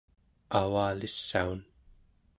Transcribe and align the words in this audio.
avalissaun 0.59 1.59